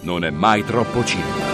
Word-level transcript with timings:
non 0.00 0.24
è 0.24 0.30
mai 0.30 0.64
troppo 0.64 1.04
cinema. 1.04 1.48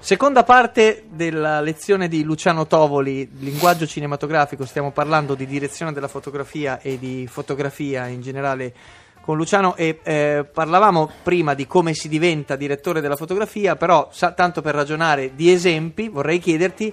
Seconda 0.00 0.42
parte 0.42 1.04
della 1.10 1.60
lezione 1.60 2.08
di 2.08 2.22
Luciano 2.22 2.66
Tovoli, 2.66 3.28
linguaggio 3.40 3.86
cinematografico, 3.86 4.64
stiamo 4.64 4.90
parlando 4.90 5.34
di 5.34 5.44
direzione 5.44 5.92
della 5.92 6.08
fotografia 6.08 6.80
e 6.80 6.98
di 6.98 7.28
fotografia 7.30 8.06
in 8.06 8.22
generale 8.22 8.74
con 9.20 9.36
Luciano 9.36 9.76
e 9.76 10.00
eh, 10.02 10.46
parlavamo 10.50 11.10
prima 11.22 11.52
di 11.52 11.66
come 11.66 11.92
si 11.92 12.08
diventa 12.08 12.56
direttore 12.56 13.02
della 13.02 13.16
fotografia, 13.16 13.76
però 13.76 14.08
sa, 14.10 14.32
tanto 14.32 14.62
per 14.62 14.74
ragionare 14.74 15.34
di 15.34 15.52
esempi 15.52 16.08
vorrei 16.08 16.38
chiederti 16.38 16.90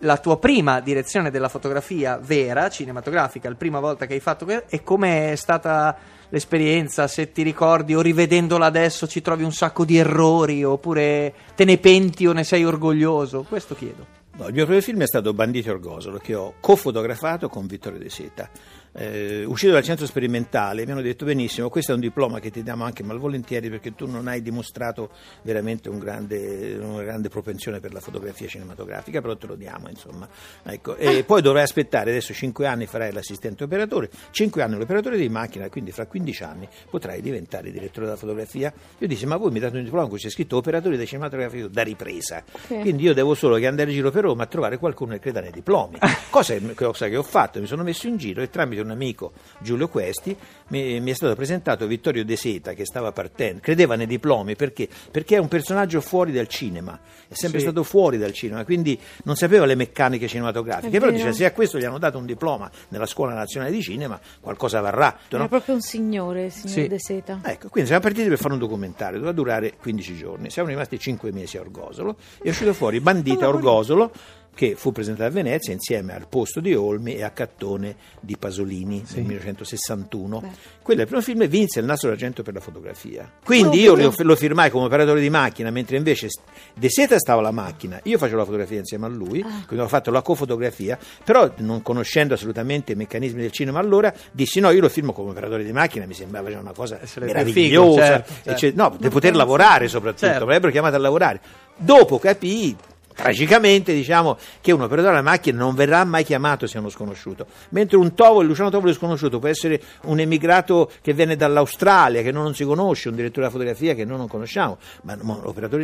la 0.00 0.18
tua 0.18 0.38
prima 0.38 0.80
direzione 0.80 1.30
della 1.30 1.48
fotografia 1.48 2.18
vera, 2.22 2.68
cinematografica, 2.68 3.48
la 3.48 3.54
prima 3.54 3.80
volta 3.80 4.06
che 4.06 4.14
hai 4.14 4.20
fatto 4.20 4.46
e 4.68 4.82
come 4.82 5.32
è 5.32 5.36
stata 5.36 5.96
l'esperienza, 6.28 7.06
se 7.06 7.32
ti 7.32 7.42
ricordi 7.42 7.94
o 7.94 8.00
rivedendola 8.00 8.66
adesso 8.66 9.06
ci 9.06 9.20
trovi 9.22 9.42
un 9.42 9.52
sacco 9.52 9.84
di 9.84 9.96
errori 9.96 10.62
oppure 10.62 11.34
te 11.54 11.64
ne 11.64 11.78
penti 11.78 12.26
o 12.26 12.32
ne 12.32 12.44
sei 12.44 12.64
orgoglioso, 12.64 13.44
questo 13.48 13.74
chiedo. 13.74 14.16
No, 14.36 14.46
il 14.46 14.54
mio 14.54 14.66
primo 14.66 14.80
film 14.80 15.02
è 15.02 15.06
stato 15.06 15.34
Banditi 15.34 15.68
Orgosolo 15.68 16.18
che 16.18 16.34
ho 16.34 16.54
cofotografato 16.60 17.48
con 17.48 17.66
Vittorio 17.66 17.98
De 17.98 18.08
Seta 18.08 18.48
eh, 18.92 19.44
uscito 19.44 19.72
dal 19.72 19.82
centro 19.82 20.06
sperimentale 20.06 20.84
mi 20.84 20.92
hanno 20.92 21.02
detto 21.02 21.24
benissimo 21.24 21.68
questo 21.68 21.92
è 21.92 21.94
un 21.94 22.00
diploma 22.00 22.40
che 22.40 22.50
ti 22.50 22.62
diamo 22.62 22.84
anche 22.84 23.02
malvolentieri 23.02 23.68
perché 23.70 23.94
tu 23.94 24.06
non 24.06 24.28
hai 24.28 24.42
dimostrato 24.42 25.10
veramente 25.42 25.88
un 25.88 25.98
grande, 25.98 26.76
una 26.80 27.02
grande 27.02 27.28
propensione 27.28 27.80
per 27.80 27.92
la 27.92 28.00
fotografia 28.00 28.46
cinematografica 28.46 29.20
però 29.20 29.36
te 29.36 29.46
lo 29.46 29.54
diamo 29.54 29.88
insomma. 29.88 30.28
Ecco. 30.62 30.96
e 30.96 31.24
poi 31.24 31.42
dovrai 31.42 31.62
aspettare 31.62 32.10
adesso 32.10 32.32
5 32.32 32.66
anni 32.66 32.86
farai 32.86 33.12
l'assistente 33.12 33.64
operatore 33.64 34.10
5 34.30 34.62
anni 34.62 34.76
l'operatore 34.76 35.16
di 35.16 35.28
macchina 35.28 35.68
quindi 35.68 35.92
fra 35.92 36.06
15 36.06 36.42
anni 36.42 36.68
potrai 36.90 37.20
diventare 37.20 37.70
direttore 37.70 38.06
della 38.06 38.18
fotografia. 38.18 38.72
Io 38.98 39.06
dissi 39.06 39.26
ma 39.26 39.36
voi 39.36 39.50
mi 39.50 39.58
date 39.58 39.76
un 39.76 39.84
diploma 39.84 40.04
in 40.04 40.10
cui 40.10 40.18
c'è 40.18 40.30
scritto 40.30 40.56
operatore 40.56 40.96
di 40.96 41.06
cinematografia 41.06 41.68
da 41.68 41.82
ripresa. 41.82 42.42
Sì. 42.66 42.78
quindi 42.80 43.04
io 43.04 43.14
devo 43.14 43.34
solo 43.34 43.56
che 43.56 43.66
andare 43.66 43.90
in 43.90 43.96
giro 43.96 44.10
per 44.10 44.24
Roma 44.24 44.44
a 44.44 44.46
trovare 44.46 44.78
qualcuno 44.78 45.12
che 45.12 45.20
creda 45.20 45.40
nei 45.40 45.50
diplomi. 45.50 45.98
Cosa, 46.30 46.56
cosa 46.74 47.08
che 47.08 47.16
ho 47.16 47.22
fatto? 47.22 47.58
Mi 47.58 47.66
sono 47.66 47.82
messo 47.82 48.06
in 48.06 48.16
giro 48.16 48.42
e 48.42 48.50
tramite 48.50 48.82
un 48.82 48.87
amico 48.90 49.32
Giulio 49.60 49.88
Questi 49.88 50.36
mi, 50.68 51.00
mi, 51.00 51.10
è 51.10 51.14
stato 51.14 51.34
presentato 51.34 51.86
Vittorio 51.86 52.24
De 52.24 52.36
Seta 52.36 52.72
che 52.72 52.84
stava 52.84 53.12
partendo, 53.12 53.60
credeva 53.60 53.94
nei 53.96 54.06
diplomi 54.06 54.56
perché? 54.56 54.88
perché 55.10 55.36
è 55.36 55.38
un 55.38 55.48
personaggio 55.48 56.00
fuori 56.00 56.32
dal 56.32 56.48
cinema, 56.48 56.98
è 57.28 57.34
sempre 57.34 57.58
sì. 57.58 57.66
stato 57.66 57.82
fuori 57.82 58.18
dal 58.18 58.32
cinema, 58.32 58.64
quindi 58.64 58.98
non 59.24 59.36
sapeva 59.36 59.64
le 59.64 59.74
meccaniche 59.74 60.28
cinematografiche, 60.28 60.98
però 60.98 61.10
dice 61.10 61.32
se 61.32 61.44
a 61.44 61.52
questo 61.52 61.78
gli 61.78 61.84
hanno 61.84 61.98
dato 61.98 62.18
un 62.18 62.26
diploma 62.26 62.70
nella 62.88 63.06
scuola 63.06 63.34
nazionale 63.34 63.72
di 63.72 63.82
cinema 63.82 64.20
qualcosa 64.40 64.80
varrà. 64.80 65.18
Era 65.28 65.38
no? 65.38 65.48
proprio 65.48 65.74
un 65.74 65.80
signore, 65.80 66.50
signor 66.50 66.70
sì. 66.70 66.88
De 66.88 67.00
Seta. 67.00 67.40
Ecco, 67.42 67.68
quindi 67.68 67.88
siamo 67.88 68.02
partiti 68.02 68.28
per 68.28 68.38
fare 68.38 68.52
un 68.52 68.58
documentario, 68.60 69.18
doveva 69.18 69.34
durare 69.34 69.74
15 69.76 70.16
giorni, 70.16 70.50
siamo 70.50 70.68
rimasti 70.68 70.98
5 70.98 71.32
mesi 71.32 71.56
a 71.56 71.60
Orgosolo, 71.60 72.16
è 72.42 72.48
uscito 72.48 72.72
fuori 72.74 73.00
Bandita 73.00 73.48
Orgosolo 73.48 74.12
che 74.58 74.74
fu 74.74 74.90
presentata 74.90 75.28
a 75.28 75.30
Venezia 75.30 75.72
insieme 75.72 76.16
al 76.16 76.26
posto 76.28 76.58
di 76.58 76.74
Olmi 76.74 77.14
e 77.14 77.22
a 77.22 77.30
Cattone 77.30 77.94
di 78.18 78.36
Pasolini 78.36 79.04
sì. 79.06 79.18
nel 79.18 79.26
1961. 79.26 80.40
Beh. 80.40 80.48
Quello 80.82 80.98
è 80.98 81.02
il 81.04 81.08
primo 81.08 81.22
film 81.22 81.42
e 81.42 81.46
vinse 81.46 81.78
il 81.78 81.86
nastro 81.86 82.08
d'argento 82.08 82.42
per 82.42 82.54
la 82.54 82.60
fotografia. 82.60 83.30
Quindi 83.44 83.78
io 83.78 83.94
lo, 83.94 84.12
lo, 84.16 84.34
firmai 84.34 84.68
come 84.70 84.86
operatore 84.86 85.20
di 85.20 85.30
macchina, 85.30 85.70
mentre 85.70 85.96
invece 85.96 86.26
De 86.74 86.90
Seta 86.90 87.16
stava 87.20 87.38
alla 87.38 87.52
macchina, 87.52 88.00
io 88.02 88.18
facevo 88.18 88.36
la 88.36 88.44
fotografia 88.44 88.78
insieme 88.78 89.06
a 89.06 89.08
lui, 89.08 89.42
ah. 89.42 89.62
quindi 89.64 89.84
ho 89.84 89.86
fatto 89.86 90.10
la 90.10 90.22
cofotografia, 90.22 90.98
però 91.22 91.52
non 91.58 91.80
conoscendo 91.82 92.34
assolutamente 92.34 92.94
i 92.94 92.96
meccanismi 92.96 93.40
del 93.40 93.52
cinema 93.52 93.78
allora, 93.78 94.12
dissi 94.32 94.58
no, 94.58 94.70
io 94.70 94.80
lo 94.80 94.88
firmo 94.88 95.12
come 95.12 95.30
operatore 95.30 95.62
di 95.62 95.72
macchina, 95.72 96.04
mi 96.04 96.14
sembrava 96.14 96.48
una 96.58 96.72
cosa 96.72 96.98
meravigliosa, 97.20 97.52
figo, 97.52 97.94
certo, 97.94 98.32
certo. 98.42 98.58
Cioè, 98.58 98.72
no, 98.74 98.96
di 98.98 99.08
poter 99.08 99.36
lavorare 99.36 99.86
soprattutto, 99.86 100.26
certo. 100.26 100.38
mi 100.38 100.46
avrebbero 100.46 100.72
chiamato 100.72 100.96
a 100.96 100.98
lavorare. 100.98 101.40
Dopo 101.76 102.18
capii 102.18 102.76
tragicamente 103.18 103.92
diciamo 103.92 104.38
che 104.60 104.70
un 104.70 104.80
operatore 104.80 105.14
della 105.16 105.28
macchina 105.28 105.58
non 105.58 105.74
verrà 105.74 106.04
mai 106.04 106.22
chiamato 106.22 106.68
se 106.68 106.76
è 106.76 106.80
uno 106.80 106.88
sconosciuto, 106.88 107.46
mentre 107.70 107.96
un 107.96 108.14
Tovoli, 108.14 108.46
Luciano 108.46 108.70
Tovoli 108.70 108.92
sconosciuto 108.92 109.40
può 109.40 109.48
essere 109.48 109.82
un 110.04 110.20
emigrato 110.20 110.88
che 111.02 111.12
viene 111.12 111.34
dall'Australia, 111.34 112.22
che 112.22 112.30
non 112.30 112.54
si 112.54 112.62
conosce, 112.64 113.08
un 113.08 113.16
direttore 113.16 113.46
della 113.46 113.50
fotografia 113.50 113.94
che 113.94 114.04
noi 114.04 114.18
non 114.18 114.28
conosciamo, 114.28 114.78
ma, 115.02 115.18
ma 115.20 115.40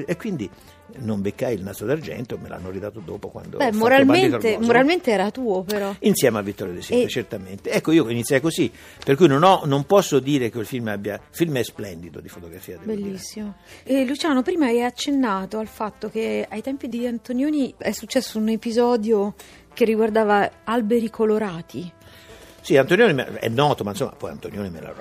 e 0.07 0.17
quindi 0.17 0.49
non 0.97 1.21
beccai 1.21 1.55
il 1.55 1.63
naso 1.63 1.85
d'argento, 1.85 2.39
me 2.39 2.49
l'hanno 2.49 2.71
ridato 2.71 3.01
dopo 3.01 3.29
quando 3.29 3.57
Beh, 3.57 3.73
moralmente, 3.73 4.59
moralmente, 4.59 5.11
era 5.11 5.31
tuo 5.31 5.63
però. 5.63 5.95
Insieme 6.01 6.39
a 6.39 6.43
Vittorio 6.43 6.75
De 6.75 6.83
Sica, 6.83 7.03
e... 7.03 7.09
certamente. 7.09 7.71
Ecco, 7.71 7.93
io 7.93 8.09
iniziai 8.09 8.41
così, 8.41 8.71
per 9.05 9.17
cui 9.17 9.27
non, 9.27 9.43
ho, 9.43 9.63
non, 9.65 9.85
posso 9.85 10.21
dire 10.21 10.51
che 10.51 10.59
il 10.59 10.67
film 10.67 10.89
abbia... 10.89 11.15
Il 11.15 11.37
film 11.37 11.57
è 11.57 11.65
splendido 11.65 12.21
di 12.21 12.29
fotografia. 12.29 12.79
Bellissimo. 12.83 13.57
E 13.83 14.05
Luciano, 14.05 14.43
prima 14.43 14.67
hai 14.67 14.83
accennato 14.83 15.59
al 15.59 15.69
fatto 15.69 16.11
che 16.11 16.47
ai 16.49 16.63
tempi 16.63 16.89
di 16.89 17.07
Antonioni 17.07 17.75
è 17.77 17.93
successo 17.93 18.39
un 18.39 18.49
episodio 18.49 19.35
che 19.73 19.85
riguardava 19.85 20.51
alberi 20.65 21.11
colorati. 21.11 21.93
Sì, 22.61 22.77
Antonioni 22.79 23.15
è 23.41 23.49
noto, 23.49 23.85
ma 23.85 23.91
insomma, 23.91 24.13
poi 24.13 24.31
Antonioni 24.31 24.71
me 24.71 24.81
l'ha 24.81 24.95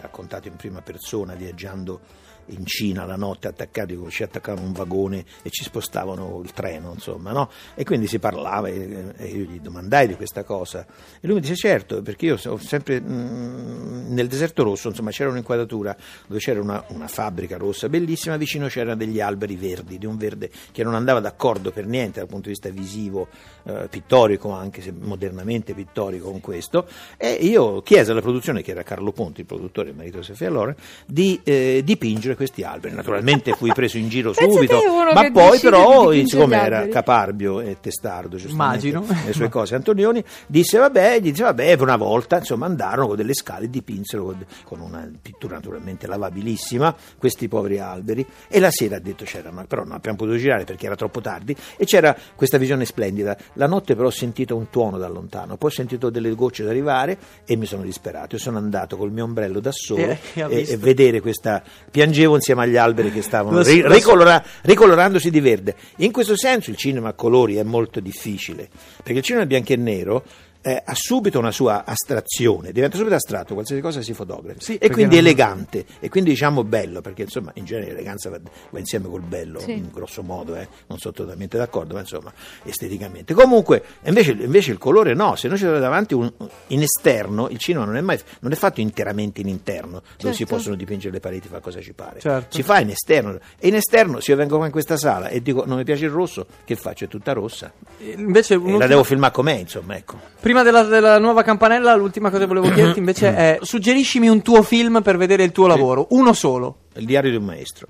raccontato 0.00 0.48
in 0.48 0.56
prima 0.56 0.80
persona 0.80 1.34
viaggiando 1.34 2.00
in 2.48 2.66
Cina 2.66 3.04
la 3.04 3.16
notte 3.16 3.48
attaccati, 3.48 3.98
ci 4.08 4.22
attaccavano 4.22 4.66
un 4.66 4.72
vagone 4.72 5.24
e 5.42 5.50
ci 5.50 5.62
spostavano 5.62 6.40
il 6.42 6.52
treno, 6.52 6.92
insomma, 6.92 7.32
no? 7.32 7.50
E 7.74 7.84
quindi 7.84 8.06
si 8.06 8.18
parlava 8.18 8.68
e, 8.68 9.12
e, 9.16 9.26
io 9.26 9.44
gli 9.44 9.60
domandai 9.60 10.08
di 10.08 10.14
questa 10.14 10.44
cosa 10.44 10.86
e 11.20 11.26
lui 11.26 11.36
mi 11.36 11.40
dice 11.40 11.56
certo, 11.56 12.02
perché 12.02 12.26
io 12.26 12.38
ho 12.44 12.58
sempre 12.58 13.00
mh, 13.00 13.12
mm, 13.12 14.12
nel 14.12 14.28
deserto 14.28 14.62
rosso, 14.62 14.88
insomma, 14.88 15.10
c'era 15.10 15.30
un'inquadratura 15.30 15.96
dove 16.26 16.40
c'era 16.40 16.60
una, 16.60 16.84
una, 16.88 17.08
fabbrica 17.08 17.56
rossa 17.56 17.88
bellissima, 17.88 18.36
vicino 18.36 18.66
c'erano 18.66 18.96
degli 18.96 19.20
alberi 19.20 19.56
verdi, 19.56 19.98
di 19.98 20.06
un 20.06 20.16
verde 20.16 20.50
che 20.72 20.82
non 20.82 20.94
andava 20.94 21.20
d'accordo 21.20 21.70
per 21.70 21.86
niente 21.86 22.18
dal 22.18 22.28
punto 22.28 22.44
di 22.44 22.50
vista 22.50 22.68
visivo, 22.70 23.28
eh, 23.64 23.88
pittorico, 23.88 24.50
anche 24.50 24.80
se 24.80 24.92
modernamente 24.92 25.74
pittorico 25.74 26.30
con 26.30 26.40
questo, 26.40 26.86
e 27.16 27.32
io 27.32 27.82
chiesi 27.82 28.10
alla 28.10 28.20
produzione, 28.20 28.62
che 28.62 28.72
era 28.72 28.82
Carlo 28.82 29.12
Ponti, 29.12 29.40
il 29.40 29.46
produttore, 29.46 29.90
il 29.90 29.96
marito 29.96 30.18
di 30.18 30.24
Sofia 30.24 30.50
Loren, 30.50 30.74
di 31.06 31.40
eh, 31.42 31.82
dipingere 31.84 32.33
distruggere 32.34 32.36
questi 32.36 32.62
alberi. 32.62 32.94
Naturalmente 32.94 33.52
fui 33.54 33.72
preso 33.72 33.96
in 33.96 34.08
giro 34.08 34.32
subito, 34.34 34.80
ma 35.12 35.30
poi 35.30 35.58
però, 35.60 36.12
siccome 36.12 36.56
era 36.60 36.88
caparbio 36.88 37.60
e 37.60 37.78
testardo, 37.80 38.36
Immagino. 38.46 39.04
le 39.24 39.32
sue 39.32 39.48
cose, 39.48 39.74
Antonioni 39.74 40.22
disse 40.46 40.78
vabbè, 40.78 41.20
gli 41.20 41.30
disse 41.30 41.44
vabbè, 41.44 41.76
una 41.78 41.96
volta 41.96 42.38
insomma 42.38 42.66
andarono 42.66 43.08
con 43.08 43.16
delle 43.16 43.34
scale 43.34 43.66
e 43.66 43.70
dipinsero 43.70 44.34
con 44.64 44.80
una 44.80 45.08
pittura 45.20 45.56
naturalmente 45.56 46.06
lavabilissima 46.06 46.94
questi 47.18 47.48
poveri 47.48 47.78
alberi 47.78 48.26
e 48.48 48.60
la 48.60 48.70
sera 48.70 48.96
ha 48.96 49.00
detto 49.00 49.24
c'erano, 49.24 49.64
però 49.66 49.84
non 49.84 49.92
abbiamo 49.92 50.16
potuto 50.16 50.36
girare 50.36 50.64
perché 50.64 50.86
era 50.86 50.96
troppo 50.96 51.20
tardi 51.20 51.54
e 51.76 51.84
c'era 51.84 52.16
questa 52.34 52.58
visione 52.58 52.84
splendida. 52.84 53.36
La 53.54 53.66
notte 53.66 53.94
però 53.94 54.08
ho 54.08 54.12
sentito 54.12 54.56
un 54.56 54.70
tuono 54.70 54.98
da 54.98 55.08
lontano, 55.08 55.56
poi 55.56 55.70
ho 55.70 55.72
sentito 55.72 56.10
delle 56.10 56.34
gocce 56.34 56.66
arrivare 56.66 57.18
e 57.44 57.56
mi 57.56 57.66
sono 57.66 57.82
disperato. 57.82 58.36
Io 58.36 58.40
sono 58.40 58.58
andato 58.58 58.96
col 58.96 59.12
mio 59.12 59.24
ombrello 59.24 59.60
da 59.60 59.70
solo 59.72 60.00
eh, 60.00 60.18
e, 60.34 60.64
e 60.68 60.76
vedere 60.76 61.20
questa 61.20 61.62
piangevo 61.90 62.23
piangevo 62.24 62.34
insieme 62.34 62.62
agli 62.62 62.76
alberi 62.76 63.12
che 63.12 63.22
stavano 63.22 63.62
ri- 63.62 63.82
ricolora- 63.86 64.42
ricolorandosi 64.62 65.30
di 65.30 65.40
verde. 65.40 65.74
In 65.96 66.12
questo 66.12 66.36
senso 66.36 66.70
il 66.70 66.76
cinema 66.76 67.10
a 67.10 67.12
colori 67.12 67.56
è 67.56 67.62
molto 67.62 68.00
difficile, 68.00 68.68
perché 69.02 69.18
il 69.18 69.24
cinema 69.24 69.46
bianco 69.46 69.72
e 69.72 69.76
nero 69.76 70.24
eh, 70.66 70.82
ha 70.82 70.94
subito 70.94 71.38
una 71.38 71.50
sua 71.50 71.84
astrazione, 71.84 72.72
diventa 72.72 72.96
subito 72.96 73.14
astratto, 73.14 73.52
qualsiasi 73.52 73.82
cosa 73.82 74.00
si 74.00 74.14
fotografa 74.14 74.60
sì, 74.60 74.78
e 74.78 74.88
quindi 74.88 75.16
non... 75.16 75.26
elegante 75.26 75.84
e 76.00 76.08
quindi 76.08 76.30
diciamo 76.30 76.64
bello, 76.64 77.02
perché 77.02 77.22
insomma 77.22 77.50
in 77.56 77.66
genere 77.66 77.90
l'eleganza 77.90 78.30
va, 78.30 78.40
va 78.70 78.78
insieme 78.78 79.06
col 79.08 79.20
bello, 79.20 79.60
sì. 79.60 79.72
in 79.72 79.90
grosso 79.92 80.22
modo, 80.22 80.56
eh, 80.56 80.66
non 80.86 80.98
sono 80.98 81.12
totalmente 81.12 81.58
d'accordo, 81.58 81.92
ma 81.92 82.00
insomma 82.00 82.32
esteticamente. 82.62 83.34
Comunque 83.34 83.84
invece, 84.04 84.32
invece 84.32 84.70
il 84.70 84.78
colore 84.78 85.12
no, 85.12 85.36
se 85.36 85.48
noi 85.48 85.58
ci 85.58 85.64
troviamo 85.64 85.86
davanti 85.86 86.14
un, 86.14 86.32
in 86.68 86.80
esterno, 86.80 87.50
il 87.50 87.58
cinema 87.58 87.84
non 87.84 87.98
è, 87.98 88.00
mai, 88.00 88.18
non 88.40 88.50
è 88.52 88.56
fatto 88.56 88.80
interamente 88.80 89.42
in 89.42 89.48
interno, 89.48 90.00
certo. 90.00 90.16
dove 90.22 90.32
si 90.32 90.38
certo. 90.38 90.54
possono 90.54 90.76
dipingere 90.76 91.12
le 91.12 91.20
pareti, 91.20 91.46
fa 91.46 91.60
cosa 91.60 91.82
ci 91.82 91.92
pare, 91.92 92.20
certo. 92.20 92.56
si 92.56 92.62
fa 92.62 92.80
in 92.80 92.88
esterno 92.88 93.38
e 93.58 93.68
in 93.68 93.74
esterno 93.74 94.20
se 94.20 94.30
io 94.30 94.38
vengo 94.38 94.56
qua 94.56 94.64
in 94.64 94.72
questa 94.72 94.96
sala 94.96 95.28
e 95.28 95.42
dico 95.42 95.64
non 95.66 95.76
mi 95.76 95.84
piace 95.84 96.06
il 96.06 96.10
rosso, 96.10 96.46
che 96.64 96.74
faccio? 96.74 97.04
È 97.04 97.08
tutta 97.08 97.32
rossa. 97.32 97.70
Invece, 97.98 98.54
eh, 98.54 98.78
la 98.78 98.86
devo 98.86 99.04
filmare 99.04 99.32
com'è, 99.34 99.52
insomma, 99.52 99.94
ecco. 99.94 100.18
Prima 100.40 100.53
prima 100.54 100.62
della, 100.62 100.82
della, 100.84 101.18
nuova 101.18 101.42
campanella, 101.42 101.96
l'ultima 101.96 102.30
cosa 102.30 102.42
che 102.42 102.46
volevo 102.46 102.68
chiederti 102.72 103.00
invece 103.00 103.34
è: 103.34 103.58
suggeriscimi 103.60 104.28
un 104.28 104.42
tuo 104.42 104.62
film 104.62 105.02
per 105.02 105.16
vedere 105.16 105.42
il 105.42 105.50
tuo 105.50 105.66
lavoro, 105.66 106.06
uno 106.10 106.32
solo. 106.32 106.76
Il 106.94 107.06
diario 107.06 107.30
di 107.30 107.36
un 107.36 107.44
maestro. 107.44 107.88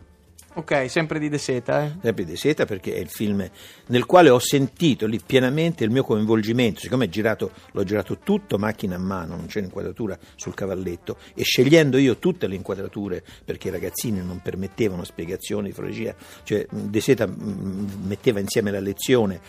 Ok, 0.57 0.89
sempre 0.89 1.19
di 1.19 1.29
De 1.29 1.37
Seta, 1.37 1.83
eh? 1.83 1.93
Sempre 2.01 2.25
di 2.25 2.31
De 2.31 2.37
Seta 2.37 2.65
perché 2.65 2.95
è 2.95 2.99
il 2.99 3.09
film 3.09 3.45
nel 3.87 4.07
quale 4.07 4.31
ho 4.31 4.39
sentito 4.39 5.05
lì 5.05 5.21
pienamente 5.25 5.83
il 5.83 5.91
mio 5.91 6.05
coinvolgimento, 6.05 6.79
siccome 6.79 7.09
girato, 7.09 7.51
l'ho 7.73 7.83
girato 7.83 8.19
tutto 8.19 8.57
macchina 8.57 8.95
a 8.95 9.01
mano, 9.01 9.35
non 9.35 9.47
c'è 9.47 9.59
un'inquadratura 9.59 10.17
sul 10.37 10.55
cavalletto, 10.55 11.17
e 11.35 11.43
scegliendo 11.43 11.99
io 11.99 12.19
tutte 12.19 12.47
le 12.47 12.55
inquadrature 12.55 13.25
perché 13.45 13.67
i 13.67 13.73
ragazzini 13.73 14.25
non 14.25 14.41
permettevano 14.43 15.03
spiegazioni 15.03 15.69
di 15.69 15.75
fotografia, 15.75 16.15
cioè 16.45 16.65
De 16.71 17.01
Seta 17.01 17.27
metteva 17.27 18.39
insieme 18.39 18.71
la 18.71 18.81
lezione 18.81 19.41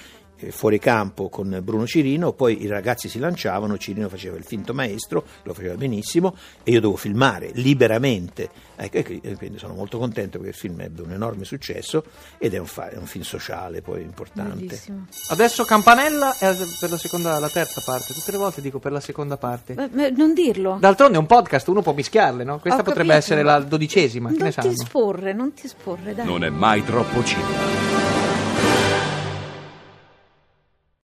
fuori 0.50 0.80
campo 0.80 1.30
con 1.30 1.60
Bruno 1.64 1.86
Cirino, 1.88 2.34
poi 2.34 2.62
i 2.64 2.68
ragazzi 2.68 3.08
si 3.10 3.20
lanciavano, 3.20 3.78
Cirino 3.78 4.10
faceva 4.10 4.38
il 4.38 4.44
finto 4.44 4.74
maestro, 4.74 5.24
lo 5.44 5.54
faceva 5.54 5.76
benissimo 5.76 6.36
e 6.64 6.72
io 6.72 6.80
dovevo 6.82 7.00
filmare 7.00 7.52
liberamente. 7.54 8.50
Ecco, 8.78 8.98
e 8.98 9.36
quindi 9.38 9.58
sono 9.58 9.74
molto 9.74 9.98
contento 9.98 10.38
perché 10.38 10.50
il 10.54 10.56
film 10.60 10.82
ebbe 10.82 11.02
un 11.02 11.12
enorme 11.12 11.46
successo 11.46 12.04
ed 12.38 12.54
è 12.54 12.58
un, 12.58 12.66
fa- 12.66 12.90
è 12.90 12.98
un 12.98 13.06
film 13.06 13.24
sociale 13.24 13.82
poi 13.82 14.02
importante. 14.02 14.56
Bellissimo. 14.66 15.06
Adesso 15.30 15.64
Campanella 15.64 16.36
è 16.38 16.54
per 16.80 16.90
la 16.90 16.98
seconda, 16.98 17.40
la 17.40 17.50
terza 17.50 17.82
parte. 17.86 18.14
Tutte 18.14 18.32
le 18.32 18.38
volte 18.38 18.62
dico 18.62 18.80
per 18.80 18.92
la 18.92 19.00
seconda 19.00 19.38
parte. 19.38 19.74
Ma- 19.76 19.90
ma 19.92 20.10
non 20.10 20.34
dirlo. 20.34 20.78
D'altronde 20.80 21.16
è 21.16 21.20
un 21.20 21.26
podcast, 21.28 21.68
uno 21.70 21.82
può 21.82 21.94
mischiarle, 21.94 22.44
no? 22.44 22.60
Questa 22.60 22.82
Ho 22.82 22.84
potrebbe 22.84 23.10
capito, 23.14 23.26
essere 23.26 23.44
la 23.44 23.60
dodicesima, 23.60 24.30
che 24.30 24.36
Non 24.36 24.44
ne 24.48 24.52
ti 24.54 24.62
sanno? 24.62 24.72
esporre, 24.74 25.34
non 25.34 25.54
ti 25.54 25.66
esporre, 25.68 26.14
dai. 26.14 26.26
Non 26.26 26.44
è 26.44 26.50
mai 26.50 26.84
troppo 26.84 27.24
cinema. 27.24 27.95